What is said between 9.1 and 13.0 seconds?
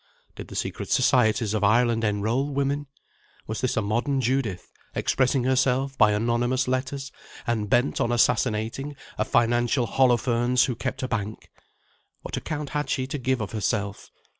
a financial Holofernes who kept a bank? What account had